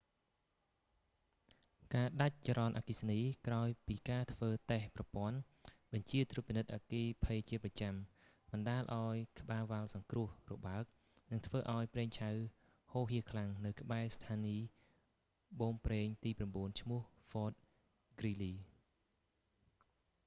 [1.93, 5.39] ការដាច់ចរន្តអគ្គិសនី ក្រោយពីការធ្វើតេស្តប្រព័ន្ធ
[5.91, 7.93] បញ្ជាត្រួតពិនិត្យអគ្គិភ័យជាប្រចាំ
[8.51, 10.83] បណ្ដាលឲ្យក្បាលវ៉ាល់សង្គ្រោះ របើក
[11.31, 12.29] និងធ្វើឲ្យប្រេងឆៅ
[12.91, 14.61] ហូរហៀខ្លាំងនៅក្បែរស្ថានីយ
[15.59, 17.51] ប៉ូមប្រេងទី9 ឈ្មោះ ហ្វត
[18.15, 18.55] ហ្គ្រីលី fort greely